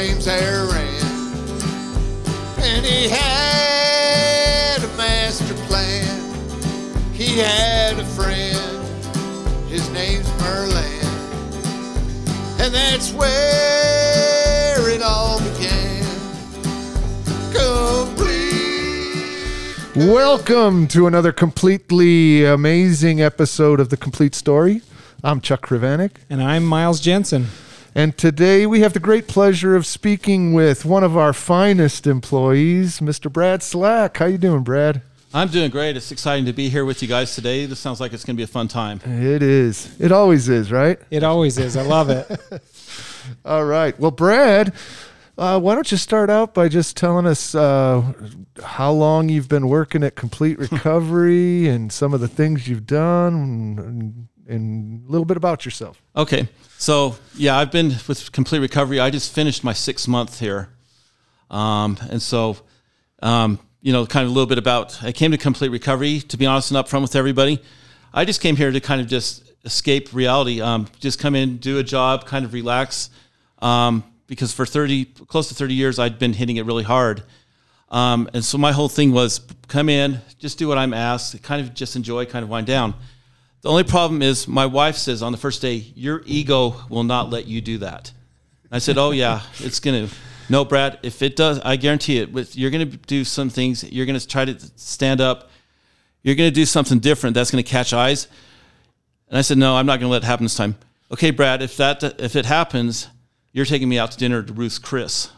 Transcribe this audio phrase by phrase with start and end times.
[0.00, 0.94] name's Aaron.
[2.58, 6.34] And he had a master plan.
[7.14, 8.84] He had a friend.
[9.70, 10.84] His name's Merlin.
[12.60, 16.04] And that's where it all began.
[17.54, 18.36] Complete.
[19.96, 24.82] Welcome to another completely amazing episode of The Complete Story.
[25.24, 27.46] I'm Chuck Krivanik, And I'm Miles Jensen.
[27.96, 33.00] And today we have the great pleasure of speaking with one of our finest employees,
[33.00, 33.32] Mr.
[33.32, 34.18] Brad Slack.
[34.18, 35.00] How you doing, Brad?
[35.32, 35.96] I'm doing great.
[35.96, 37.64] It's exciting to be here with you guys today.
[37.64, 39.00] This sounds like it's going to be a fun time.
[39.02, 39.98] It is.
[39.98, 40.98] It always is, right?
[41.10, 41.74] It always is.
[41.74, 42.30] I love it.
[43.46, 43.98] All right.
[43.98, 44.74] Well, Brad,
[45.38, 48.12] uh, why don't you start out by just telling us uh,
[48.62, 54.28] how long you've been working at Complete Recovery and some of the things you've done
[54.48, 56.02] and, a little bit about yourself.
[56.14, 56.48] Okay.
[56.78, 59.00] So, yeah, I've been with Complete Recovery.
[59.00, 60.68] I just finished my sixth month here.
[61.50, 62.56] Um, and so,
[63.22, 66.36] um, you know, kind of a little bit about I came to Complete Recovery, to
[66.36, 67.62] be honest and upfront with everybody.
[68.12, 71.78] I just came here to kind of just escape reality, um, just come in, do
[71.78, 73.10] a job, kind of relax.
[73.60, 77.22] Um, because for 30, close to 30 years, I'd been hitting it really hard.
[77.88, 81.60] Um, and so my whole thing was come in, just do what I'm asked, kind
[81.60, 82.94] of just enjoy, kind of wind down.
[83.66, 87.30] The only problem is my wife says on the first day, your ego will not
[87.30, 88.12] let you do that.
[88.70, 90.14] I said, oh yeah, it's to.
[90.48, 92.32] No, Brad, if it does, I guarantee it.
[92.32, 93.82] With you're to do some things.
[93.82, 95.50] You're to try to stand up.
[96.22, 98.28] You're to do something different that's to catch eyes.
[99.28, 100.76] And I said, no, I'm not to let it happen this time.
[101.10, 103.08] Okay, Brad, if that if it happens,
[103.52, 105.30] you're taking me out to dinner to Ruth's Chris.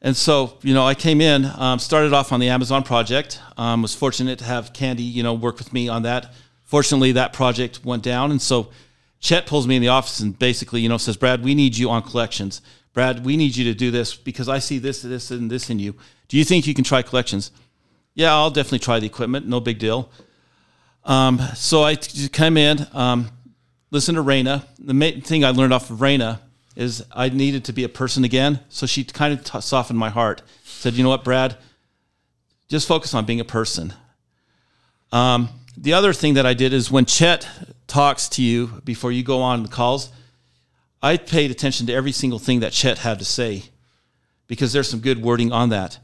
[0.00, 3.42] And so, you know, I came in, um, started off on the Amazon project.
[3.58, 6.32] Um, was fortunate to have Candy, you know, work with me on that.
[6.72, 8.70] Fortunately, that project went down, and so
[9.20, 11.90] Chet pulls me in the office and basically, you know, says, "Brad, we need you
[11.90, 12.62] on collections.
[12.94, 15.78] Brad, we need you to do this because I see this, this, and this in
[15.78, 15.94] you.
[16.28, 17.50] Do you think you can try collections?"
[18.14, 19.46] Yeah, I'll definitely try the equipment.
[19.46, 20.10] No big deal.
[21.04, 21.96] Um, so I
[22.32, 23.28] come in, um,
[23.90, 24.64] listen to Raina.
[24.78, 26.40] The main thing I learned off of Raina
[26.74, 28.60] is I needed to be a person again.
[28.70, 30.40] So she kind of t- softened my heart.
[30.64, 31.58] Said, you know what, Brad,
[32.68, 33.92] just focus on being a person.
[35.12, 37.48] Um, the other thing that I did is when Chet
[37.86, 40.10] talks to you before you go on the calls,
[41.02, 43.64] I paid attention to every single thing that Chet had to say
[44.46, 45.98] because there's some good wording on that.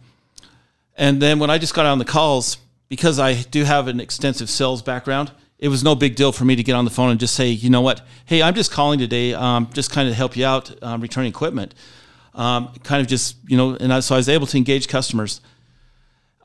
[0.96, 2.56] And then when I just got on the calls,
[2.88, 6.56] because I do have an extensive sales background, it was no big deal for me
[6.56, 8.98] to get on the phone and just say, you know what, hey, I'm just calling
[8.98, 11.74] today, um, just kind of help you out um, returning equipment.
[12.34, 15.40] Um, kind of just, you know, and I, so I was able to engage customers.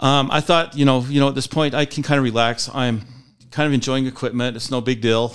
[0.04, 2.70] Um, I thought, you know, you know, at this point, I can kind of relax.
[2.74, 3.04] I'm
[3.52, 4.58] kind of enjoying equipment.
[4.58, 5.34] It's no big deal.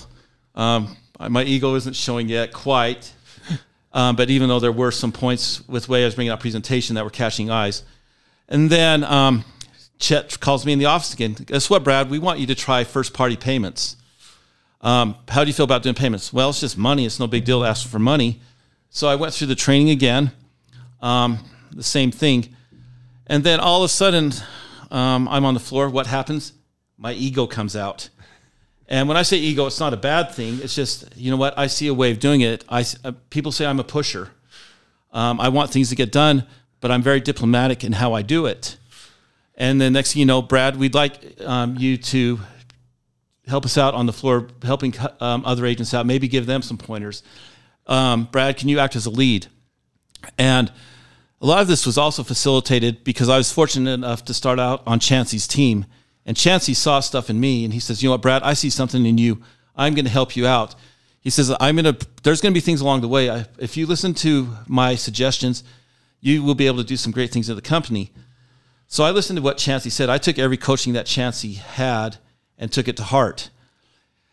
[0.54, 3.12] Um, my ego isn't showing yet quite.
[3.90, 6.94] Um, but even though there were some points with way I was bringing out presentation
[6.96, 7.84] that were catching eyes,
[8.46, 9.46] and then um,
[9.98, 11.32] Chet calls me in the office again.
[11.32, 12.10] Guess what, Brad?
[12.10, 13.96] We want you to try first party payments.
[14.82, 16.34] Um, how do you feel about doing payments?
[16.34, 17.06] Well, it's just money.
[17.06, 18.42] It's no big deal to ask for money.
[18.90, 20.32] So I went through the training again,
[21.00, 21.38] um,
[21.72, 22.54] the same thing.
[23.28, 24.32] And then all of a sudden,
[24.90, 25.88] um, I'm on the floor.
[25.88, 26.52] What happens?
[26.96, 28.08] My ego comes out.
[28.88, 30.60] And when I say ego, it's not a bad thing.
[30.62, 31.56] It's just, you know what?
[31.58, 32.64] I see a way of doing it.
[32.68, 34.30] I, uh, people say I'm a pusher.
[35.12, 36.46] Um, I want things to get done,
[36.80, 38.78] but I'm very diplomatic in how I do it.
[39.56, 42.40] And then next thing you know, Brad, we'd like um, you to
[43.46, 46.78] help us out on the floor, helping um, other agents out, maybe give them some
[46.78, 47.22] pointers.
[47.86, 49.48] Um, Brad, can you act as a lead?
[50.38, 50.72] And
[51.40, 54.82] a lot of this was also facilitated because I was fortunate enough to start out
[54.86, 55.86] on Chancey's team.
[56.26, 58.70] And Chancey saw stuff in me and he says, You know what, Brad, I see
[58.70, 59.40] something in you.
[59.76, 60.74] I'm going to help you out.
[61.20, 63.30] He says, I'm going to, there's going to be things along the way.
[63.30, 65.62] I, if you listen to my suggestions,
[66.20, 68.12] you will be able to do some great things at the company.
[68.88, 70.08] So I listened to what Chancey said.
[70.08, 72.16] I took every coaching that Chancey had
[72.58, 73.50] and took it to heart.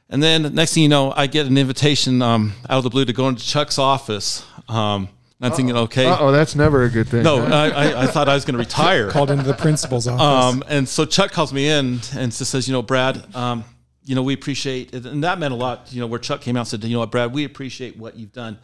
[0.10, 3.06] And then next thing you know, I get an invitation um, out of the blue
[3.06, 4.46] to go into Chuck's office.
[4.68, 5.10] Um,
[5.42, 7.24] I'm thinking, okay, Oh, that's never a good thing.
[7.24, 9.10] no, I, I, I thought I was going to retire.
[9.12, 10.56] Called into the principal's office.
[10.56, 13.64] Um, and so Chuck calls me in and just says, you know, Brad, um,
[14.04, 15.06] you know, we appreciate it.
[15.06, 17.00] And that meant a lot, you know, where Chuck came out and said, you know
[17.00, 18.58] what, Brad, we appreciate what you've done.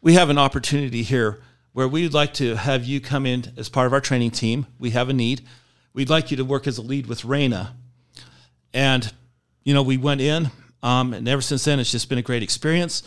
[0.00, 1.40] We have an opportunity here
[1.74, 4.66] where we'd like to have you come in as part of our training team.
[4.78, 5.42] We have a need.
[5.92, 7.72] We'd like you to work as a lead with Raina.
[8.72, 9.12] And,
[9.64, 10.50] you know, we went in,
[10.82, 13.02] um, and ever since then, it's just been a great experience.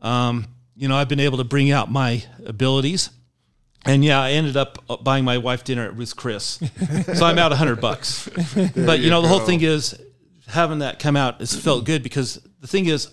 [0.00, 3.10] Um, you know, I've been able to bring out my abilities.
[3.84, 6.60] And yeah, I ended up uh, buying my wife dinner at Ruth's Chris.
[7.14, 8.28] so I'm out a hundred bucks.
[8.76, 10.00] but you know, the whole thing is
[10.48, 13.12] having that come out has felt good because the thing is,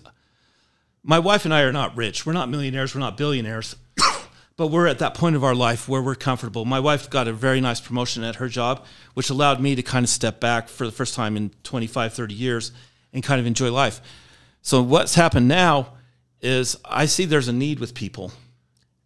[1.02, 2.26] my wife and I are not rich.
[2.26, 2.94] We're not millionaires.
[2.94, 3.74] We're not billionaires.
[4.56, 6.64] but we're at that point of our life where we're comfortable.
[6.64, 8.84] My wife got a very nice promotion at her job,
[9.14, 12.34] which allowed me to kind of step back for the first time in 25, 30
[12.34, 12.72] years
[13.12, 14.00] and kind of enjoy life.
[14.62, 15.94] So what's happened now
[16.40, 18.32] is I see there's a need with people.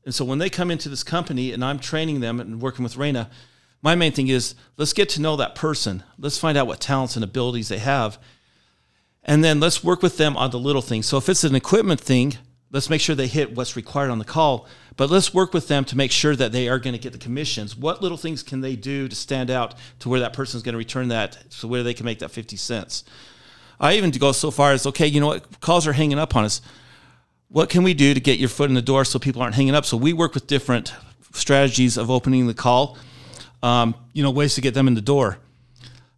[0.05, 2.97] And so when they come into this company and I'm training them and working with
[2.97, 3.31] Raina,
[3.83, 6.03] my main thing is let's get to know that person.
[6.19, 8.19] Let's find out what talents and abilities they have.
[9.23, 11.07] And then let's work with them on the little things.
[11.07, 12.35] So if it's an equipment thing,
[12.71, 14.67] let's make sure they hit what's required on the call.
[14.97, 17.19] But let's work with them to make sure that they are going to get the
[17.19, 17.77] commissions.
[17.77, 20.75] What little things can they do to stand out to where that person is going
[20.75, 23.05] to return that, so where they can make that 50 cents?
[23.81, 26.45] I even go so far as, okay, you know what, calls are hanging up on
[26.45, 26.61] us.
[27.55, 29.77] What can we do to get your foot in the door so people aren't hanging
[29.77, 29.85] up?
[29.85, 30.93] So we work with different
[31.35, 32.99] strategies of opening the call,
[33.63, 35.39] um, you know, ways to get them in the door.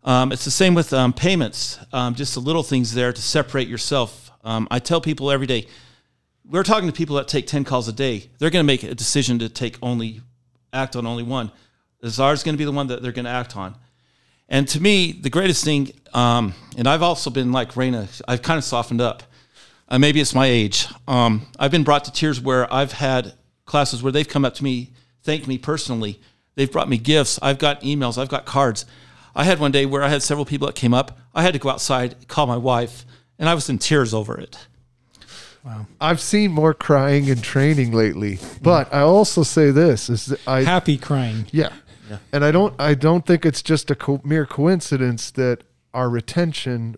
[0.03, 3.69] Um, it's the same with um, payments, um, just the little things there to separate
[3.69, 4.31] yourself.
[4.45, 5.67] Um, I tell people every day,
[6.49, 8.31] we're talking to people that take 10 calls a day.
[8.39, 10.23] They're going to make a decision to take only,
[10.73, 11.53] act on only one.
[12.01, 13.75] Is ours going to be the one that they're going to act on?
[14.49, 18.57] And to me, the greatest thing, um, and I've also been like Raina, I've kind
[18.57, 19.23] of softened up.
[19.89, 20.87] Uh, maybe it's my age.
[21.07, 23.35] Um, I've been brought to tears where I've had
[23.67, 24.91] classes where they've come up to me,
[25.23, 26.21] thanked me personally.
[26.57, 27.39] They've brought me gifts.
[27.43, 28.19] I've got emails.
[28.19, 28.85] I've got cards.
[29.35, 31.19] I had one day where I had several people that came up.
[31.35, 33.05] I had to go outside, call my wife,
[33.39, 34.67] and I was in tears over it.
[35.63, 35.87] Wow.
[36.01, 40.63] I've seen more crying in training lately, but I also say this is that I
[40.63, 41.47] Happy crying.
[41.51, 41.71] yeah.
[42.33, 46.97] And I don't I don't think it's just a co- mere coincidence that our retention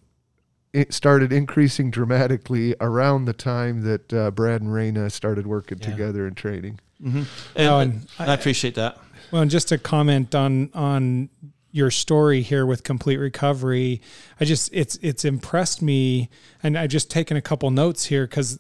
[0.73, 6.27] it started increasing dramatically around the time that uh, Brad and Raina started working together
[6.27, 6.81] in training.
[7.05, 7.27] And,
[7.57, 8.99] Oh, and I, appreciate that.
[9.31, 11.29] Well, and just to comment on on
[11.71, 14.01] your story here with complete recovery,
[14.41, 16.29] I just it's it's impressed me,
[16.63, 18.59] and I've just taken a couple notes here because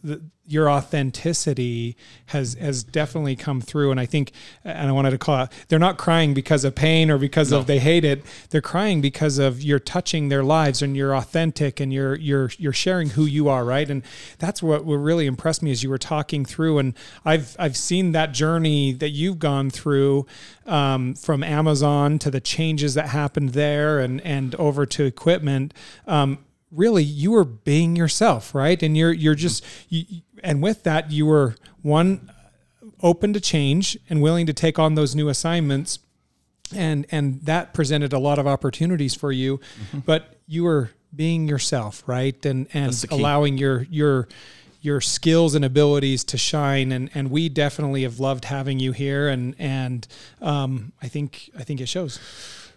[0.48, 1.94] your authenticity
[2.26, 4.32] has has definitely come through, and I think,
[4.64, 7.66] and I wanted to call out, they're not crying because of pain or because of
[7.66, 8.24] they hate it.
[8.48, 12.72] They're crying because of you're touching their lives and you're authentic and you're you're you're
[12.72, 13.88] sharing who you are, right?
[13.90, 14.02] And
[14.38, 16.94] that's what what really impressed me as you were talking through, and
[17.26, 20.26] I've I've seen that journey that you've gone through
[20.64, 25.74] um, from Amazon to the changes that happened there, and and over to equipment.
[26.06, 26.38] Um,
[26.70, 28.82] really, you were being yourself, right?
[28.82, 32.30] And you're you're just you, and with that, you were one
[33.02, 35.98] open to change and willing to take on those new assignments.
[36.74, 39.58] And and that presented a lot of opportunities for you
[40.04, 42.44] but you were being yourself right?
[42.44, 43.14] And and That's the key.
[43.18, 44.28] allowing your your
[44.82, 46.92] your skills and abilities to shine.
[46.92, 49.28] And and we definitely have loved having you here.
[49.28, 50.06] And and
[50.42, 52.18] um i think i think it shows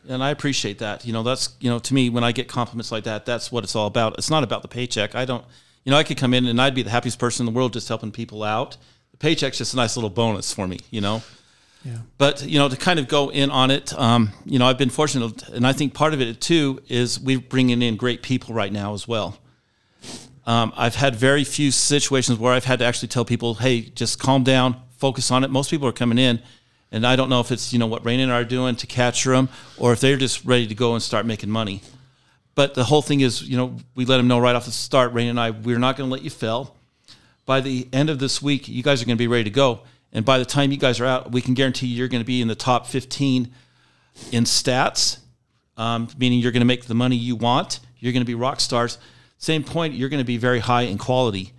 [0.07, 1.05] and I appreciate that.
[1.05, 3.63] You know, that's you know, to me, when I get compliments like that, that's what
[3.63, 4.17] it's all about.
[4.17, 5.15] It's not about the paycheck.
[5.15, 5.45] I don't,
[5.83, 7.73] you know, I could come in and I'd be the happiest person in the world
[7.73, 8.77] just helping people out.
[9.11, 11.21] The paycheck's just a nice little bonus for me, you know.
[11.83, 14.77] yeah But you know, to kind of go in on it, um, you know, I've
[14.77, 18.53] been fortunate, and I think part of it too is we're bringing in great people
[18.53, 19.37] right now as well.
[20.45, 24.19] Um, I've had very few situations where I've had to actually tell people, "Hey, just
[24.19, 26.41] calm down, focus on it." Most people are coming in,
[26.91, 28.87] and I don't know if it's you know what Rain and I are doing to
[28.87, 31.81] capture them, or if they're just ready to go and start making money.
[32.53, 35.13] But the whole thing is, you know, we let them know right off the start,
[35.13, 36.75] Rain and I, we're not going to let you fail.
[37.45, 39.81] By the end of this week, you guys are going to be ready to go,
[40.11, 42.41] and by the time you guys are out, we can guarantee you're going to be
[42.41, 43.51] in the top 15
[44.31, 45.19] in stats,
[45.77, 47.79] um, meaning you're going to make the money you want.
[47.99, 48.97] You're going to be rock stars.
[49.37, 51.53] Same point, you're going to be very high in quality.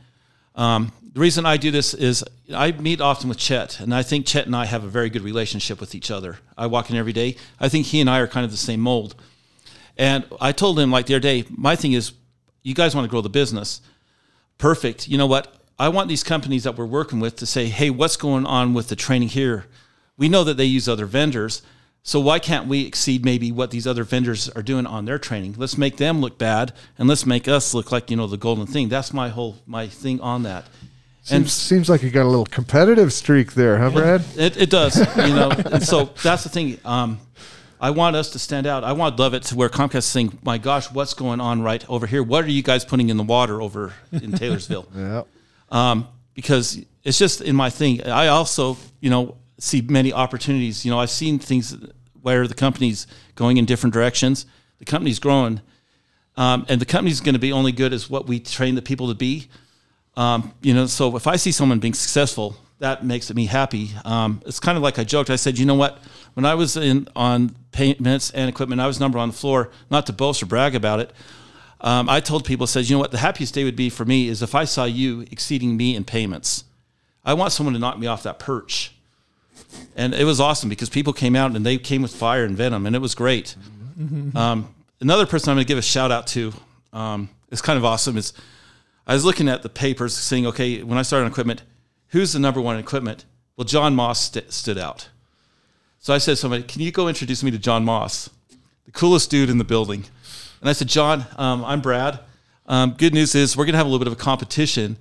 [0.54, 4.26] Um, the reason I do this is I meet often with Chet, and I think
[4.26, 6.38] Chet and I have a very good relationship with each other.
[6.56, 7.36] I walk in every day.
[7.60, 9.14] I think he and I are kind of the same mold.
[9.98, 12.12] And I told him like the other day, my thing is,
[12.62, 13.82] you guys want to grow the business.
[14.56, 15.06] Perfect.
[15.06, 15.54] You know what?
[15.78, 18.88] I want these companies that we're working with to say, hey, what's going on with
[18.88, 19.66] the training here?
[20.16, 21.62] We know that they use other vendors.
[22.04, 25.56] So why can't we exceed maybe what these other vendors are doing on their training?
[25.58, 28.66] Let's make them look bad and let's make us look like, you know, the golden
[28.66, 28.88] thing.
[28.88, 30.64] That's my whole my thing on that.
[31.24, 34.24] Seems, seems like you got a little competitive streak there, huh, Brad?
[34.36, 35.50] It, it does, you know.
[35.72, 36.78] and so that's the thing.
[36.84, 37.20] Um,
[37.80, 38.82] I want us to stand out.
[38.82, 41.88] I want Love It to where Comcast is saying, "My gosh, what's going on right
[41.88, 42.24] over here?
[42.24, 45.22] What are you guys putting in the water over in Taylorsville?" Yeah.
[45.70, 48.02] um, because it's just in my thing.
[48.04, 50.84] I also, you know, see many opportunities.
[50.84, 51.76] You know, I've seen things
[52.20, 54.46] where the company's going in different directions.
[54.78, 55.60] The company's growing,
[56.36, 59.06] um, and the company's going to be only good as what we train the people
[59.08, 59.48] to be.
[60.16, 63.90] Um, you know, so if I see someone being successful, that makes me happy.
[64.04, 65.30] Um, it's kind of like I joked.
[65.30, 65.98] I said, you know what?
[66.34, 69.70] When I was in on payments and equipment, I was number on the floor.
[69.90, 71.12] Not to boast or brag about it.
[71.80, 73.10] Um, I told people, says, you know what?
[73.10, 76.04] The happiest day would be for me is if I saw you exceeding me in
[76.04, 76.64] payments.
[77.24, 78.92] I want someone to knock me off that perch.
[79.96, 82.86] and it was awesome because people came out and they came with fire and venom,
[82.86, 83.56] and it was great.
[84.36, 86.52] Um, another person I'm going to give a shout out to
[86.92, 88.16] um, is kind of awesome.
[88.16, 88.32] Is
[89.06, 91.62] I was looking at the papers saying, okay, when I started on equipment,
[92.08, 93.24] who's the number one in equipment?
[93.56, 95.08] Well, John Moss st- stood out.
[95.98, 98.30] So I said to somebody, can you go introduce me to John Moss,
[98.84, 100.04] the coolest dude in the building?
[100.60, 102.20] And I said, John, um, I'm Brad.
[102.66, 104.96] Um, good news is we're going to have a little bit of a competition.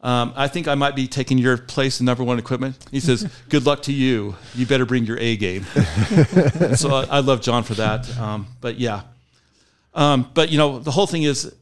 [0.00, 2.76] Um, I think I might be taking your place in number one equipment.
[2.90, 4.36] He says, "Good luck to you.
[4.54, 5.64] You better bring your A game."
[6.76, 8.16] so I, I, love John for that.
[8.18, 9.02] Um, but yeah,
[9.94, 11.52] um, but you know the whole thing is,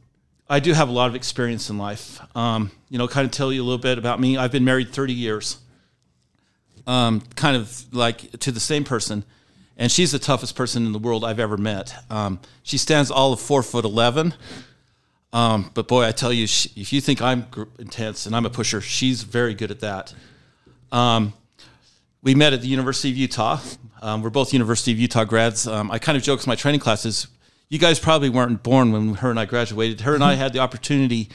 [0.49, 2.21] I do have a lot of experience in life.
[2.35, 4.37] Um, you know, kind of tell you a little bit about me.
[4.37, 5.57] I've been married 30 years.
[6.85, 9.25] Um, kind of like to the same person,
[9.75, 11.93] and she's the toughest person in the world I've ever met.
[12.09, 14.33] Um, she stands all of four foot eleven.
[15.33, 17.45] Um, but boy, I tell you, she, if you think I'm
[17.77, 20.13] intense and I'm a pusher, she's very good at that.
[20.93, 21.33] Um,
[22.23, 23.59] we met at the University of Utah.
[24.01, 25.67] Um, we're both University of Utah grads.
[25.67, 27.27] I kind of joke with my training classes.
[27.69, 30.01] You guys probably weren't born when her and I graduated.
[30.01, 31.29] Her and I had the opportunity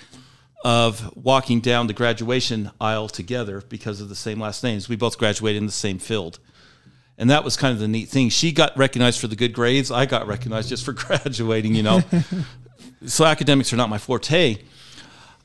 [0.65, 4.89] of walking down the graduation aisle together because of the same last names.
[4.89, 6.39] We both graduated in the same field.
[7.19, 8.31] And that was kind of the neat thing.
[8.31, 9.91] She got recognized for the good grades.
[9.91, 12.03] I got recognized just for graduating, you know
[13.07, 14.59] so academics are not my forte.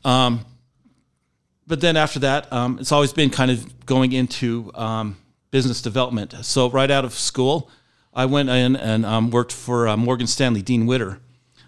[0.05, 0.45] Um,
[1.65, 5.17] but then after that, um, it's always been kind of going into um,
[5.51, 6.33] business development.
[6.43, 7.69] So right out of school,
[8.17, 11.19] I went in and um, worked for uh, Morgan Stanley, Dean Witter.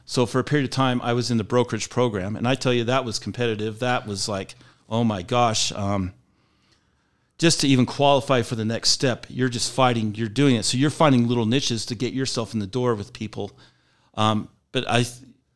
[0.03, 2.73] So for a period of time, I was in the brokerage program, and I tell
[2.73, 3.77] you that was competitive.
[3.77, 4.55] That was like,
[4.89, 6.11] oh my gosh, um,
[7.37, 10.15] just to even qualify for the next step, you're just fighting.
[10.15, 13.13] You're doing it, so you're finding little niches to get yourself in the door with
[13.13, 13.51] people.
[14.15, 15.05] Um, but I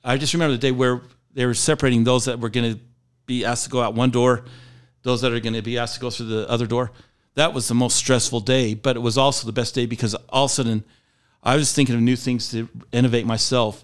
[0.03, 1.01] I just remember the day where
[1.33, 2.79] they were separating those that were going to
[3.25, 4.45] be asked to go out one door,
[5.01, 6.91] those that are going to be asked to go through the other door.
[7.35, 10.45] That was the most stressful day, but it was also the best day because all
[10.45, 10.83] of a sudden
[11.41, 13.83] I was thinking of new things to innovate myself.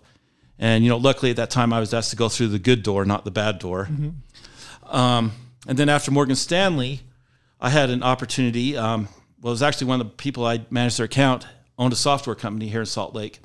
[0.59, 2.83] And, you know, luckily at that time I was asked to go through the good
[2.83, 3.87] door, not the bad door.
[3.91, 4.95] Mm-hmm.
[4.95, 5.31] Um,
[5.67, 7.01] and then after Morgan Stanley,
[7.59, 8.77] I had an opportunity.
[8.77, 9.07] Um,
[9.41, 12.35] well, it was actually one of the people I managed their account, owned a software
[12.35, 13.39] company here in Salt Lake.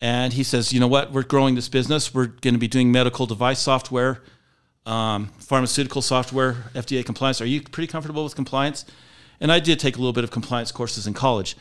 [0.00, 1.12] And he says, you know what?
[1.12, 2.14] We're growing this business.
[2.14, 4.22] We're going to be doing medical device software,
[4.88, 7.40] um, pharmaceutical software, FDA compliance.
[7.40, 8.86] Are you pretty comfortable with compliance?
[9.40, 11.56] And I did take a little bit of compliance courses in college.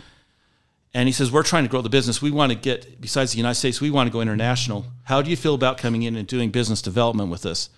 [0.94, 2.22] And he says, We're trying to grow the business.
[2.22, 4.86] We want to get, besides the United States, we want to go international.
[5.04, 7.70] How do you feel about coming in and doing business development with us?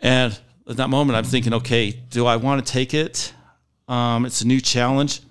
[0.00, 0.38] And
[0.68, 3.32] at that moment, I'm thinking, okay, do I want to take it?
[3.88, 5.22] Um, it's a new challenge.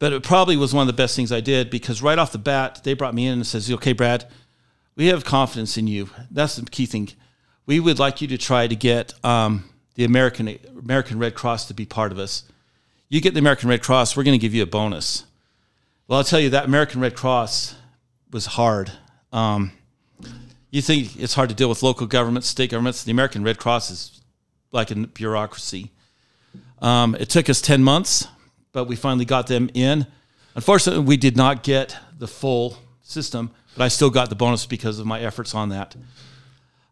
[0.00, 2.38] But it probably was one of the best things I did because right off the
[2.38, 4.30] bat, they brought me in and says, "Okay, Brad,
[4.96, 6.10] we have confidence in you.
[6.30, 7.10] That's the key thing.
[7.68, 11.74] We would like you to try to get um, the American American Red Cross to
[11.74, 12.42] be part of us.
[13.08, 15.24] You get the American Red Cross, we're going to give you a bonus."
[16.08, 17.76] Well, I'll tell you that American Red Cross
[18.32, 18.90] was hard.
[19.32, 19.72] Um,
[20.70, 23.04] you think it's hard to deal with local governments, state governments.
[23.04, 24.20] The American Red Cross is
[24.72, 25.92] like a bureaucracy.
[26.80, 28.26] Um, it took us 10 months
[28.72, 30.06] but we finally got them in.
[30.54, 34.98] Unfortunately, we did not get the full system, but I still got the bonus because
[34.98, 35.96] of my efforts on that.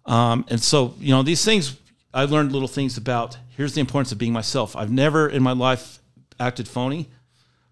[0.06, 1.76] Um, and so, you know, these things,
[2.14, 4.76] I learned little things about here's the importance of being myself.
[4.76, 5.98] I've never in my life
[6.38, 7.08] acted phony.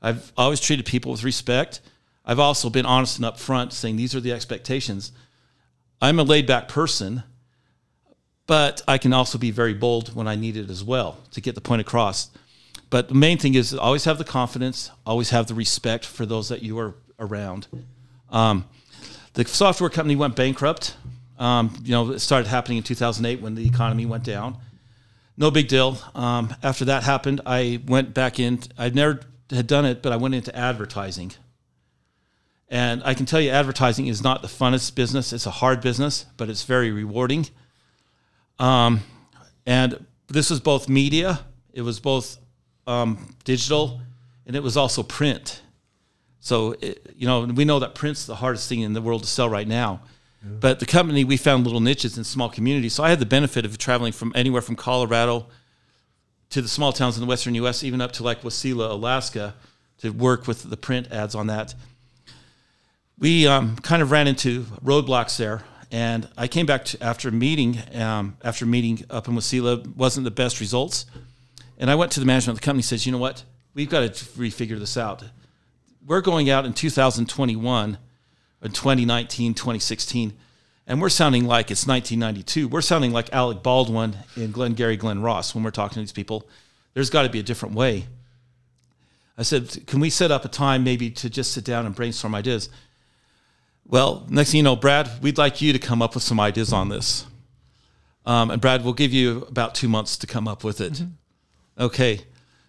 [0.03, 1.81] I've always treated people with respect.
[2.25, 5.13] I've also been honest and upfront, saying these are the expectations.
[6.01, 7.23] I'm a laid back person,
[8.47, 11.55] but I can also be very bold when I need it as well to get
[11.55, 12.31] the point across.
[12.91, 16.49] But the main thing is always have the confidence, always have the respect for those
[16.49, 17.67] that you are around.
[18.31, 18.67] Um,
[19.35, 20.97] the software company went bankrupt.
[21.39, 24.57] Um, you know, it started happening in 2008 when the economy went down.
[25.37, 25.99] No big deal.
[26.15, 28.61] Um, after that happened, I went back in.
[28.79, 31.33] I never had done it, but I went into advertising.
[32.69, 35.33] And I can tell you, advertising is not the funnest business.
[35.33, 37.49] It's a hard business, but it's very rewarding.
[38.59, 39.01] Um,
[39.67, 41.41] and this was both media,
[41.73, 42.39] it was both
[42.87, 44.01] um, digital,
[44.47, 45.63] and it was also print.
[46.41, 49.29] So, it, you know, we know that print's the hardest thing in the world to
[49.29, 50.03] sell right now.
[50.45, 52.93] But the company, we found little niches in small communities.
[52.93, 55.47] So I had the benefit of traveling from anywhere from Colorado
[56.51, 59.55] to the small towns in the western U.S., even up to like Wasilla, Alaska,
[59.99, 61.75] to work with the print ads on that.
[63.19, 67.79] We um, kind of ran into roadblocks there, and I came back to, after meeting
[67.95, 71.07] um, after meeting up in Wasilla wasn't the best results.
[71.79, 73.45] And I went to the management of the company and says, you know what?
[73.73, 75.25] We've got to refigure this out.
[76.07, 77.99] We're going out in 2021,
[78.65, 80.33] in 2019, 2016,
[80.87, 82.67] and we're sounding like it's 1992.
[82.67, 86.49] We're sounding like Alec Baldwin and Glengarry Glen Ross when we're talking to these people.
[86.95, 88.07] There's got to be a different way.
[89.37, 92.35] I said, Can we set up a time maybe to just sit down and brainstorm
[92.35, 92.71] ideas?
[93.87, 96.73] Well, next thing you know, Brad, we'd like you to come up with some ideas
[96.73, 97.27] on this.
[98.25, 101.03] Um, and Brad, we'll give you about two months to come up with it.
[101.79, 102.21] Okay.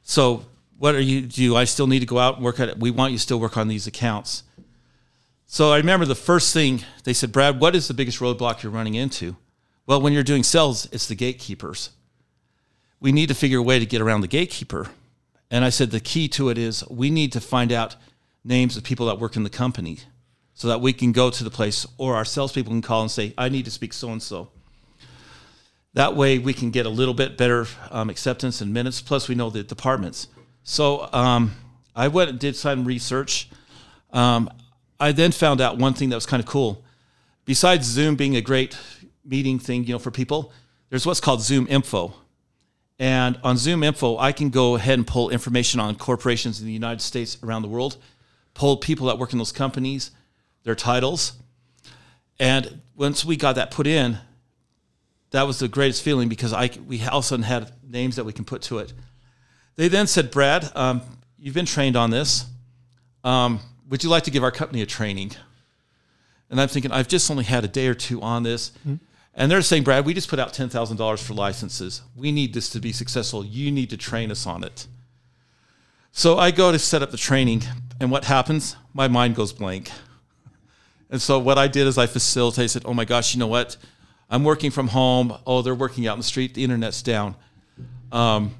[0.03, 0.45] So,
[0.77, 1.21] what are you?
[1.21, 2.77] Do I still need to go out and work at it?
[2.77, 4.43] We want you to still work on these accounts.
[5.47, 8.71] So, I remember the first thing they said, Brad, what is the biggest roadblock you're
[8.71, 9.35] running into?
[9.85, 11.91] Well, when you're doing sales, it's the gatekeepers.
[12.99, 14.87] We need to figure a way to get around the gatekeeper.
[15.51, 17.95] And I said, the key to it is we need to find out
[18.43, 19.99] names of people that work in the company
[20.55, 23.33] so that we can go to the place or our salespeople can call and say,
[23.37, 24.49] I need to speak so and so.
[25.93, 29.01] That way we can get a little bit better um, acceptance in minutes.
[29.01, 30.27] Plus, we know the departments.
[30.63, 31.53] So um,
[31.95, 33.49] I went and did some research.
[34.11, 34.49] Um,
[34.99, 36.83] I then found out one thing that was kind of cool.
[37.45, 38.77] Besides Zoom being a great
[39.23, 40.51] meeting thing, you know, for people,
[40.89, 42.13] there's what's called Zoom Info.
[42.97, 46.73] And on Zoom Info, I can go ahead and pull information on corporations in the
[46.73, 47.97] United States, around the world,
[48.53, 50.11] pull people that work in those companies,
[50.63, 51.33] their titles.
[52.39, 54.17] And once we got that put in,
[55.31, 58.23] that was the greatest feeling because I we all of a sudden had names that
[58.23, 58.93] we can put to it.
[59.75, 61.01] They then said, Brad, um,
[61.37, 62.45] you've been trained on this.
[63.23, 63.59] Um,
[63.89, 65.31] would you like to give our company a training?
[66.49, 68.71] And I'm thinking, I've just only had a day or two on this.
[68.79, 68.95] Mm-hmm.
[69.33, 72.01] And they're saying, Brad, we just put out $10,000 for licenses.
[72.15, 73.43] We need this to be successful.
[73.43, 74.87] You need to train us on it.
[76.11, 77.63] So I go to set up the training,
[77.99, 78.77] and what happens?
[78.93, 79.91] My mind goes blank.
[81.09, 83.75] And so what I did is I facilitated, oh my gosh, you know what?
[84.29, 85.37] I'm working from home.
[85.45, 86.53] Oh, they're working out in the street.
[86.53, 87.35] The internet's down.
[88.11, 88.55] Um,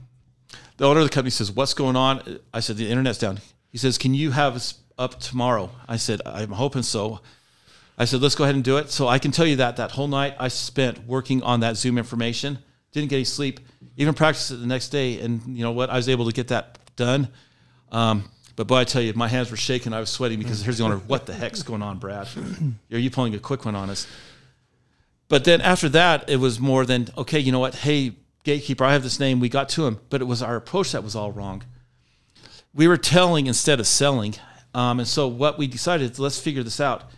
[0.77, 2.39] the owner of the company says, What's going on?
[2.53, 3.39] I said, The internet's down.
[3.71, 5.71] He says, Can you have us up tomorrow?
[5.87, 7.21] I said, I'm hoping so.
[7.97, 8.89] I said, Let's go ahead and do it.
[8.89, 11.97] So I can tell you that that whole night I spent working on that Zoom
[11.97, 12.59] information,
[12.91, 13.59] didn't get any sleep,
[13.97, 15.19] even practiced it the next day.
[15.19, 15.89] And you know what?
[15.89, 17.29] I was able to get that done.
[17.91, 19.93] Um, but boy, I tell you, my hands were shaking.
[19.93, 20.97] I was sweating because here's the owner.
[20.97, 22.27] What the heck's going on, Brad?
[22.91, 24.07] Are you pulling a quick one on us?
[25.27, 27.75] But then after that, it was more than, okay, you know what?
[27.75, 29.39] Hey, gatekeeper, I have this name.
[29.39, 29.99] We got to him.
[30.09, 31.63] But it was our approach that was all wrong.
[32.73, 34.35] We were telling instead of selling.
[34.75, 37.09] Um, and so what we decided is let's figure this out.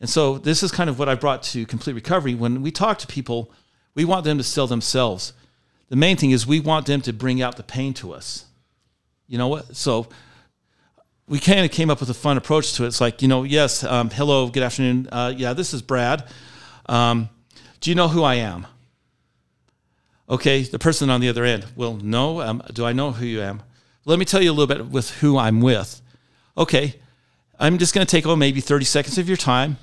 [0.00, 2.36] And so this is kind of what I brought to complete recovery.
[2.36, 3.50] When we talk to people,
[3.96, 5.32] we want them to sell themselves.
[5.88, 8.46] The main thing is we want them to bring out the pain to us.
[9.26, 9.74] You know what?
[9.76, 10.08] So
[11.26, 12.88] we kind of came up with a fun approach to it.
[12.88, 15.08] It's like, you know, yes, um, hello, good afternoon.
[15.10, 16.28] Uh, yeah, this is Brad.
[16.86, 17.28] Um,
[17.80, 18.66] do you know who I am?
[20.28, 21.66] Okay, the person on the other end.
[21.74, 22.40] Well, no.
[22.40, 23.62] Um, do I know who you am?
[24.04, 26.01] Let me tell you a little bit with who I'm with.
[26.56, 26.96] Okay,
[27.58, 29.78] I'm just going to take oh maybe 30 seconds of your time,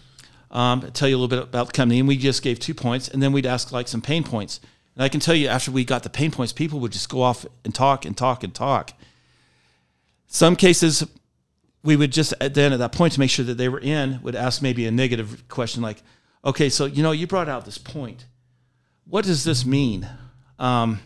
[0.51, 3.07] um, tell you a little bit about the company, and we just gave two points,
[3.07, 4.59] and then we'd ask like some pain points.
[4.95, 7.23] And I can tell you, after we got the pain points, people would just go
[7.23, 8.93] off and talk and talk and talk.
[10.27, 11.07] Some cases,
[11.83, 14.35] we would just then at that point to make sure that they were in, would
[14.35, 16.03] ask maybe a negative question like,
[16.45, 18.25] okay, so you know, you brought out this point.
[19.05, 20.07] What does this mean?
[20.59, 20.99] Um,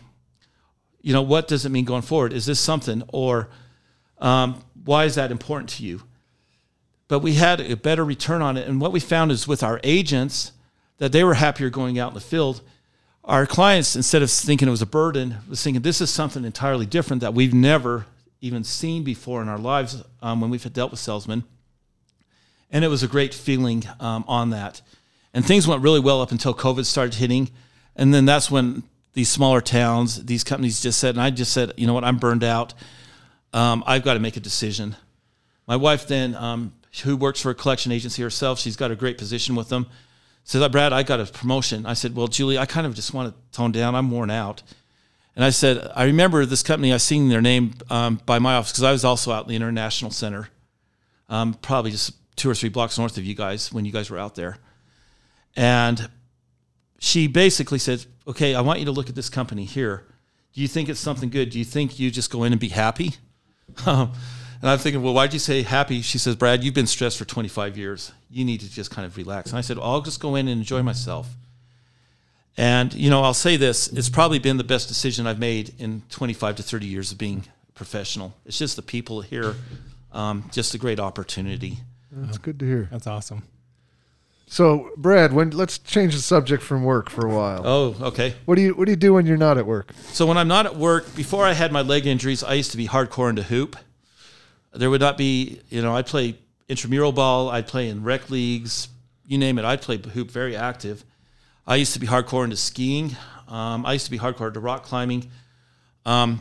[1.00, 2.34] you know, what does it mean going forward?
[2.34, 3.48] Is this something, or
[4.24, 6.02] um, why is that important to you?
[7.08, 9.80] But we had a better return on it, and what we found is with our
[9.84, 10.52] agents
[10.98, 12.62] that they were happier going out in the field.
[13.24, 16.86] Our clients, instead of thinking it was a burden, was thinking this is something entirely
[16.86, 18.06] different that we've never
[18.40, 21.44] even seen before in our lives um, when we've dealt with salesmen.
[22.70, 24.80] And it was a great feeling um, on that.
[25.34, 27.50] And things went really well up until COVID started hitting.
[27.96, 31.72] And then that's when these smaller towns, these companies just said, and I just said,
[31.76, 32.72] you know what, I'm burned out.
[33.54, 34.96] Um, I've got to make a decision.
[35.66, 39.16] My wife then, um, who works for a collection agency herself, she's got a great
[39.16, 39.86] position with them,
[40.42, 41.86] says, Brad, I got a promotion.
[41.86, 43.94] I said, well, Julie, I kind of just want to tone down.
[43.94, 44.62] I'm worn out.
[45.36, 48.72] And I said, I remember this company, I seen their name um, by my office
[48.72, 50.48] because I was also out in the International Center,
[51.28, 54.18] um, probably just two or three blocks north of you guys when you guys were
[54.18, 54.58] out there.
[55.56, 56.08] And
[56.98, 60.06] she basically said, Okay, I want you to look at this company here.
[60.54, 61.50] Do you think it's something good?
[61.50, 63.14] Do you think you just go in and be happy?
[63.86, 64.10] and
[64.62, 66.02] I'm thinking, Well, why'd you say happy?
[66.02, 68.12] She says, Brad, you've been stressed for 25 years.
[68.30, 69.50] You need to just kind of relax.
[69.50, 71.28] And I said, well, I'll just go in and enjoy myself.
[72.56, 76.02] And, you know, I'll say this it's probably been the best decision I've made in
[76.10, 78.34] 25 to 30 years of being professional.
[78.46, 79.56] It's just the people here,
[80.12, 81.78] um, just a great opportunity.
[82.12, 82.88] That's good to hear.
[82.92, 83.42] That's awesome.
[84.46, 87.62] So, Brad, when let's change the subject from work for a while.
[87.64, 88.34] Oh, okay.
[88.44, 89.92] What do you What do you do when you're not at work?
[90.12, 92.76] So when I'm not at work, before I had my leg injuries, I used to
[92.76, 93.76] be hardcore into hoop.
[94.72, 96.36] There would not be, you know, I'd play
[96.68, 98.88] intramural ball, I'd play in rec leagues,
[99.26, 99.64] you name it.
[99.64, 101.04] I'd play hoop, very active.
[101.66, 103.16] I used to be hardcore into skiing.
[103.48, 105.30] Um, I used to be hardcore into rock climbing.
[106.04, 106.40] Um,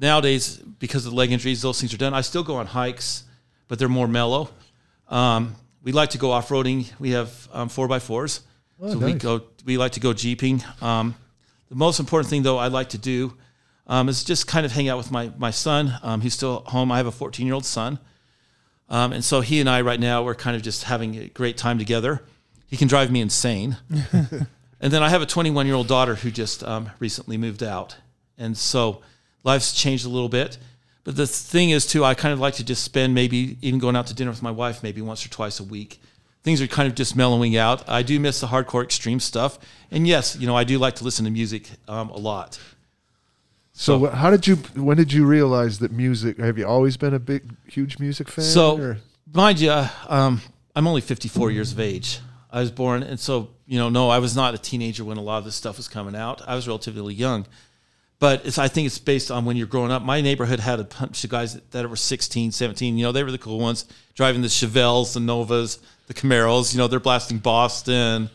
[0.00, 2.14] nowadays, because of the leg injuries, those things are done.
[2.14, 3.24] I still go on hikes,
[3.68, 4.50] but they're more mellow.
[5.08, 5.54] Um,
[5.88, 6.86] we like to go off roading.
[6.98, 8.42] We have um, four by fours,
[8.78, 9.40] Oh, so we go.
[9.64, 10.62] We like to go jeeping.
[10.82, 11.14] Um,
[11.70, 13.32] the most important thing, though, I like to do
[13.86, 15.98] um, is just kind of hang out with my my son.
[16.02, 16.92] Um, he's still home.
[16.92, 17.98] I have a 14 year old son,
[18.90, 21.56] um, and so he and I right now we're kind of just having a great
[21.56, 22.22] time together.
[22.66, 23.78] He can drive me insane.
[23.90, 27.96] and then I have a 21 year old daughter who just um, recently moved out,
[28.36, 29.00] and so
[29.42, 30.58] life's changed a little bit.
[31.08, 33.96] But the thing is, too, I kind of like to just spend maybe even going
[33.96, 36.02] out to dinner with my wife maybe once or twice a week.
[36.42, 37.88] Things are kind of just mellowing out.
[37.88, 39.58] I do miss the hardcore extreme stuff,
[39.90, 42.60] and yes, you know I do like to listen to music um, a lot.
[43.72, 44.56] So, wh- how did you?
[44.76, 46.36] When did you realize that music?
[46.40, 48.44] Have you always been a big, huge music fan?
[48.44, 48.98] So, or-
[49.32, 49.72] mind you,
[50.08, 50.42] um,
[50.76, 52.20] I'm only 54 years of age.
[52.50, 55.22] I was born, and so you know, no, I was not a teenager when a
[55.22, 56.42] lot of this stuff was coming out.
[56.46, 57.46] I was relatively young,
[58.20, 60.02] but I think it's based on when you're growing up.
[60.02, 62.98] My neighborhood had a bunch of guys that, that were 16, 17.
[62.98, 65.78] You know, they were the cool ones, driving the Chevelles, the Novas,
[66.08, 66.74] the Camaros.
[66.74, 68.28] You know, they're blasting Boston.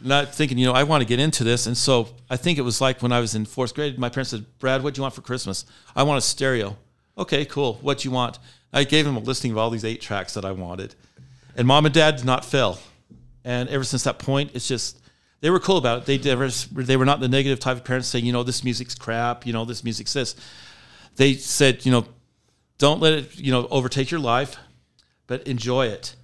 [0.00, 2.62] Not thinking, you know, I want to get into this, and so I think it
[2.62, 3.98] was like when I was in fourth grade.
[3.98, 5.64] My parents said, "Brad, what do you want for Christmas?"
[5.96, 6.76] I want a stereo.
[7.16, 7.78] Okay, cool.
[7.80, 8.38] What do you want?
[8.74, 10.94] I gave them a listing of all these eight tracks that I wanted,
[11.56, 12.78] and mom and dad did not fail.
[13.42, 15.00] And ever since that point, it's just
[15.46, 16.06] they were cool about it.
[16.06, 18.96] They never they were not the negative type of parents saying, you know, this music's
[18.96, 20.34] crap, you know, this music's this.
[21.14, 22.04] They said, you know,
[22.78, 24.56] don't let it, you know, overtake your life,
[25.28, 26.16] but enjoy it.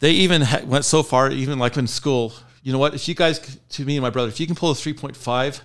[0.00, 2.34] They even ha- went so far, even like in school.
[2.62, 2.92] You know what?
[2.92, 5.16] If you guys, to me and my brother, if you can pull a three point
[5.16, 5.62] five,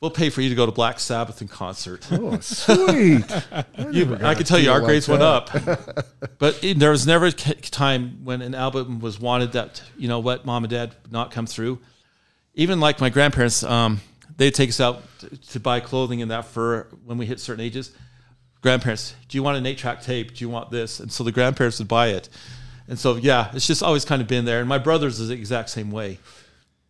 [0.00, 2.08] we'll pay for you to go to Black Sabbath in concert.
[2.12, 3.26] oh, sweet.
[3.92, 5.50] You, I can tell you, our like grades went up.
[6.38, 10.18] but it, there was never a time when an album was wanted that you know
[10.18, 11.78] what, mom and dad would not come through.
[12.56, 14.00] Even like my grandparents, um,
[14.36, 17.64] they'd take us out to, to buy clothing and that for when we hit certain
[17.64, 17.92] ages.
[18.62, 20.34] Grandparents, do you want an eight-track tape?
[20.34, 20.98] Do you want this?
[20.98, 22.28] And so the grandparents would buy it.
[22.88, 24.60] And so yeah, it's just always kind of been there.
[24.60, 26.18] And my brothers is the exact same way.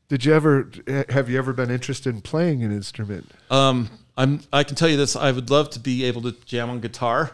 [0.08, 0.70] Did you ever?
[1.08, 3.28] Have you ever been interested in playing an instrument?
[3.50, 4.40] Um, I'm.
[4.52, 5.16] I can tell you this.
[5.16, 7.32] I would love to be able to jam on guitar.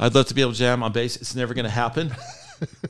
[0.00, 1.16] I'd love to be able to jam on bass.
[1.16, 2.14] It's never going to happen.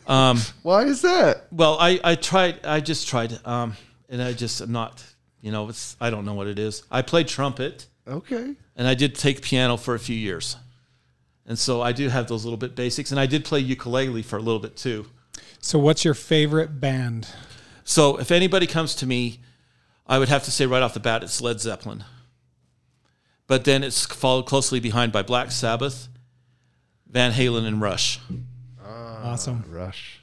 [0.07, 1.47] Um, Why is that?
[1.53, 2.65] well, I, I tried.
[2.65, 3.77] I just tried, um,
[4.09, 5.05] and I just am not.
[5.41, 5.97] You know, it's.
[6.01, 6.83] I don't know what it is.
[6.91, 8.55] I played trumpet, Okay.
[8.77, 10.57] and I did take piano for a few years,
[11.47, 13.11] and so I do have those little bit basics.
[13.11, 15.07] And I did play ukulele for a little bit too.
[15.61, 17.29] So, what's your favorite band?
[17.85, 19.41] So if anybody comes to me,
[20.07, 22.05] I would have to say right off the bat it's Led Zeppelin.
[23.47, 26.09] But then it's followed closely behind by Black Sabbath,
[27.09, 28.21] Van Halen, and Rush.
[28.85, 29.65] Ah, awesome.
[29.71, 30.18] Rush.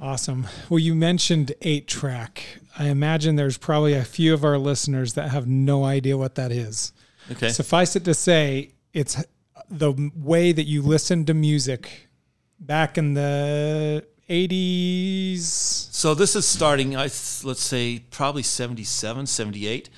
[0.00, 0.46] Awesome.
[0.68, 2.44] Well, you mentioned eight track.
[2.78, 6.50] I imagine there's probably a few of our listeners that have no idea what that
[6.50, 6.92] is.
[7.30, 7.50] Okay.
[7.50, 9.22] Suffice it to say, it's
[9.70, 12.08] the way that you listen to music
[12.58, 15.40] back in the 80s.
[15.40, 19.90] So this is starting, I let's say, probably 77, 78.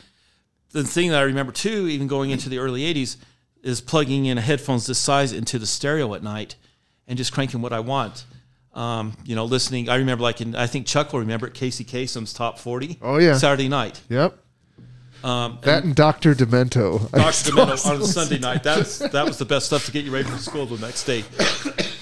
[0.72, 3.16] The thing that I remember too, even going into the early 80s,
[3.62, 6.57] is plugging in headphones this size into the stereo at night
[7.07, 8.24] and just cranking what I want.
[8.74, 9.88] Um, you know, listening.
[9.88, 12.98] I remember, like, in, I think Chuck will remember it, Casey Kasem's Top 40.
[13.00, 13.37] Oh, yeah.
[13.37, 14.00] Saturday night.
[14.08, 14.37] Yep.
[15.22, 17.10] Um, That and Doctor Demento.
[17.10, 17.50] Dr.
[17.52, 18.62] Demento on a Sunday night.
[18.64, 21.04] That was that was the best stuff to get you ready for school the next
[21.04, 21.24] day.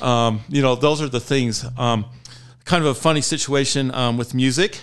[0.00, 1.64] Um, you know, those are the things.
[1.78, 2.06] Um,
[2.64, 4.80] kind of a funny situation um, with music.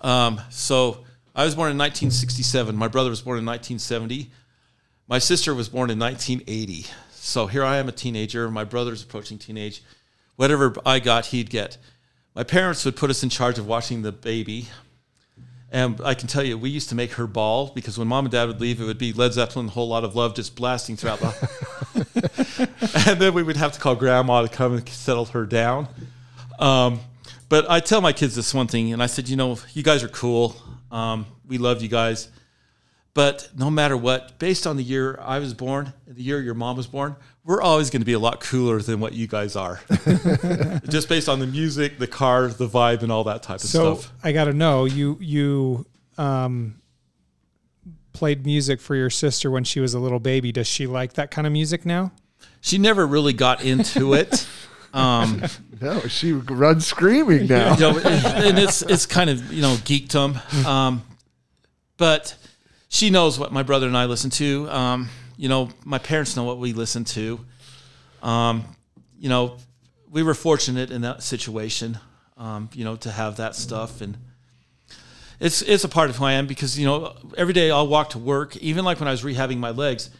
[0.00, 1.04] Um, so
[1.34, 2.74] I was born in 1967.
[2.74, 4.30] My brother was born in 1970.
[5.06, 6.86] My sister was born in 1980.
[7.10, 8.50] So here I am, a teenager.
[8.50, 9.82] My brother's approaching teenage.
[10.38, 11.78] Whatever I got, he'd get.
[12.32, 14.68] My parents would put us in charge of watching the baby.
[15.72, 18.30] And I can tell you, we used to make her ball because when mom and
[18.30, 20.96] dad would leave, it would be Led Zeppelin, a whole lot of love just blasting
[20.96, 22.68] throughout the.
[23.08, 25.88] and then we would have to call grandma to come and settle her down.
[26.60, 27.00] Um,
[27.48, 30.04] but I tell my kids this one thing, and I said, you know, you guys
[30.04, 30.54] are cool.
[30.92, 32.28] Um, we love you guys.
[33.14, 36.76] But no matter what, based on the year I was born, the year your mom
[36.76, 39.80] was born, we're always going to be a lot cooler than what you guys are.
[40.88, 43.96] Just based on the music, the car, the vibe, and all that type of So
[43.96, 44.12] stuff.
[44.22, 46.80] I got to know you you um,
[48.12, 50.52] played music for your sister when she was a little baby.
[50.52, 52.12] Does she like that kind of music now?
[52.60, 54.46] She never really got into it.
[54.94, 55.42] Um,
[55.82, 57.74] No, she runs screaming now.
[57.74, 60.64] you know, and it's it's kind of you know geekdom.
[60.64, 61.02] Um,
[61.98, 62.34] but
[62.88, 64.68] she knows what my brother and I listen to.
[64.70, 67.40] Um, you know, my parents know what we listen to.
[68.22, 68.64] Um,
[69.18, 69.56] you know,
[70.10, 71.98] we were fortunate in that situation.
[72.36, 74.16] Um, you know, to have that stuff and.
[75.40, 78.10] It's, it's a part of who I am because you know every day I'll walk
[78.10, 80.10] to work even like when I was rehabbing my legs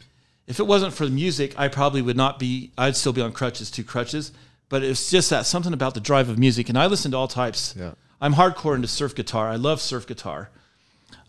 [0.48, 2.72] if it wasn't for the music, I probably would not be.
[2.78, 4.32] I'd still be on crutches, two crutches.
[4.70, 7.28] But it's just that something about the drive of music, and I listen to all
[7.28, 7.74] types.
[7.78, 7.92] Yeah.
[8.20, 9.48] I'm hardcore into surf guitar.
[9.48, 10.50] I love surf guitar.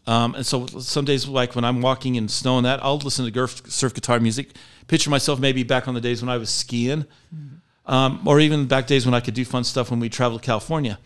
[0.08, 3.32] Um, and so some days, like when I'm walking in snow and that, I'll listen
[3.32, 4.52] to surf, surf guitar music.
[4.88, 7.06] Picture myself maybe back on the days when I was skiing,
[7.86, 10.46] um, or even back days when I could do fun stuff when we traveled to
[10.46, 10.98] California.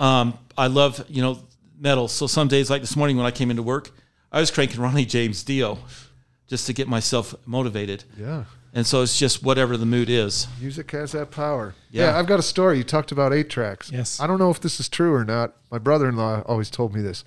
[0.00, 1.38] Um, I love you know
[1.78, 2.08] metal.
[2.08, 3.90] So some days, like this morning when I came into work,
[4.32, 5.78] I was cranking Ronnie James Dio
[6.48, 8.04] just to get myself motivated.
[8.18, 8.44] Yeah.
[8.74, 10.46] And so it's just whatever the mood is.
[10.60, 11.74] Music has that power.
[11.90, 12.04] Yeah.
[12.04, 12.18] Yeah.
[12.18, 12.78] I've got a story.
[12.78, 13.90] You talked about eight tracks.
[13.90, 14.20] Yes.
[14.20, 15.54] I don't know if this is true or not.
[15.70, 17.24] My brother in law always told me this.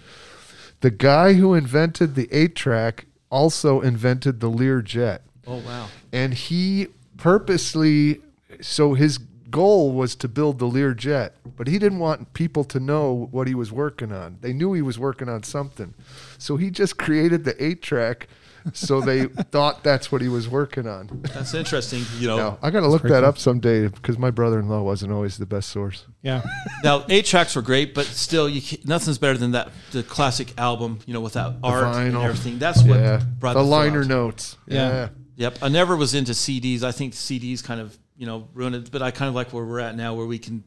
[0.81, 5.19] The guy who invented the eight track also invented the Learjet.
[5.47, 5.87] Oh wow!
[6.11, 8.21] And he purposely,
[8.61, 9.19] so his
[9.51, 13.53] goal was to build the Learjet, but he didn't want people to know what he
[13.53, 14.37] was working on.
[14.41, 15.93] They knew he was working on something.
[16.37, 18.27] So he just created the eight track
[18.73, 21.09] so they thought that's what he was working on.
[21.33, 22.03] That's interesting.
[22.17, 23.25] You know, Now, I got to look that cool.
[23.25, 26.05] up someday because my brother-in-law wasn't always the best source.
[26.21, 26.41] Yeah.
[26.83, 30.99] now eight tracks were great, but still, you nothing's better than that the classic album.
[31.05, 32.23] You know, without art and vinyl.
[32.23, 32.59] everything.
[32.59, 34.07] That's what yeah, brought the the liner out.
[34.07, 34.57] notes.
[34.67, 34.89] Yeah.
[34.89, 35.09] Yeah.
[35.37, 36.83] Yep, I never was into CDs.
[36.83, 39.65] I think CDs kind of you know ruined it, but I kind of like where
[39.65, 40.63] we're at now, where we can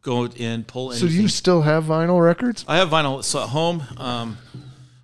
[0.00, 0.98] go and pull in.
[0.98, 2.64] So do you still have vinyl records?
[2.68, 3.82] I have vinyl so at home.
[3.98, 4.38] Um,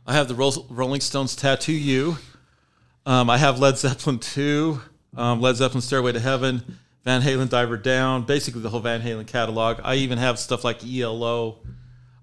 [0.07, 2.17] I have the Rolling Stones "Tattoo You."
[3.07, 4.81] Um, I have Led Zeppelin two,
[5.17, 9.27] um, Led Zeppelin "Stairway to Heaven," Van Halen "Diver Down," basically the whole Van Halen
[9.27, 9.81] catalog.
[9.83, 11.59] I even have stuff like ELO.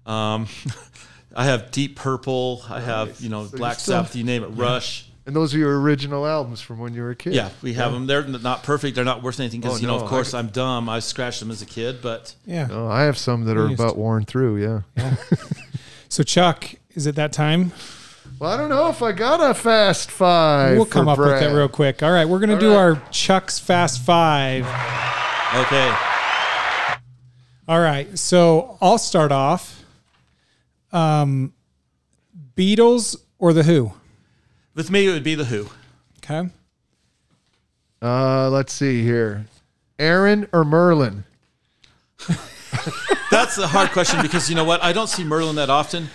[0.06, 0.46] Um,
[1.36, 2.62] I have Deep Purple.
[2.68, 4.16] I have you know So Black still- Sabbath.
[4.16, 5.04] You name it, Rush.
[5.26, 7.34] And those are your original albums from when you were a kid.
[7.34, 8.06] Yeah, we have them.
[8.06, 8.94] They're not perfect.
[8.96, 10.88] They're not worth anything because Oh, you know, no, of course, I- I'm dumb.
[10.88, 12.68] I scratched them as a kid, but Yeah.
[12.70, 14.56] Oh, I have some that are used about to- worn through.
[14.62, 14.80] yeah.
[14.96, 15.16] Yeah.
[16.10, 17.72] So Chuck, is it that time?
[18.38, 20.76] Well, I don't know if I got a fast five.
[20.76, 21.42] We'll for come up with Brad.
[21.42, 22.04] that real quick.
[22.04, 22.76] All right, we're gonna do right.
[22.76, 24.64] our Chuck's Fast Five.
[25.56, 25.94] okay.
[27.66, 29.84] All right, so I'll start off.
[30.92, 31.52] Um,
[32.56, 33.92] Beatles or the Who?
[34.74, 35.68] With me, it would be the Who.
[36.18, 36.48] Okay.
[38.00, 39.46] Uh, let's see here.
[39.98, 41.24] Aaron or Merlin?
[43.30, 44.82] That's a hard question because you know what?
[44.82, 46.08] I don't see Merlin that often.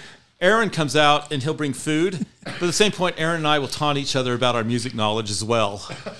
[0.43, 3.59] Aaron comes out and he'll bring food, but at the same point, Aaron and I
[3.59, 5.77] will taunt each other about our music knowledge as well.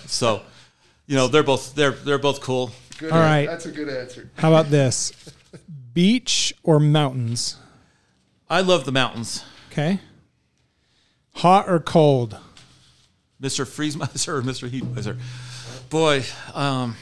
[0.07, 0.41] So,
[1.07, 2.71] you know, they're both they're they're both cool.
[2.97, 3.45] Good All right.
[3.45, 4.29] That's a good answer.
[4.36, 5.12] How about this?
[5.93, 7.57] Beach or mountains?
[8.49, 9.43] I love the mountains.
[9.71, 9.99] Okay.
[11.36, 12.38] Hot or cold?
[13.41, 13.65] Mr.
[13.65, 14.69] Freezemiser or Mr.
[14.69, 15.19] Heatmiser?
[15.89, 16.95] Boy, um,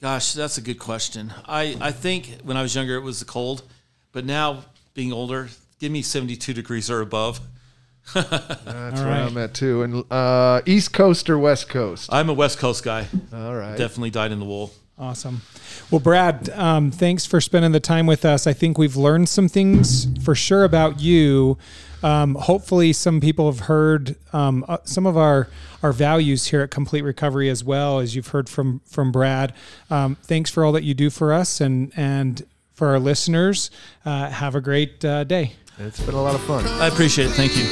[0.00, 1.32] gosh, that's a good question.
[1.46, 3.62] I, I think when I was younger it was the cold,
[4.10, 7.40] but now being older, give me 72 degrees or above.
[8.14, 9.22] That's All where right.
[9.22, 9.82] I'm at too.
[9.82, 12.08] And uh, East Coast or West Coast?
[12.12, 13.06] I'm a West Coast guy.
[13.32, 13.76] All right.
[13.76, 14.72] Definitely dyed in the wool.
[14.98, 15.42] Awesome.
[15.90, 18.46] Well, Brad, um, thanks for spending the time with us.
[18.46, 21.58] I think we've learned some things for sure about you.
[22.02, 25.48] Um, hopefully, some people have heard um, uh, some of our
[25.82, 29.52] our values here at Complete Recovery as well as you've heard from from Brad.
[29.90, 33.70] Um, thanks for all that you do for us and and for our listeners.
[34.04, 35.52] Uh, have a great uh, day.
[35.78, 36.66] It's been a lot of fun.
[36.80, 37.32] I appreciate it.
[37.32, 37.64] Thank you.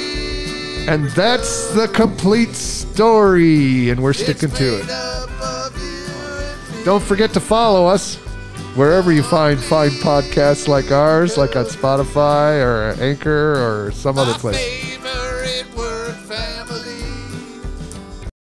[0.92, 4.86] And that's the complete story, and we're sticking to it.
[6.84, 8.16] Don't forget to follow us
[8.76, 14.34] wherever you find fine podcasts like ours, like on Spotify or Anchor or some other
[14.34, 14.98] place.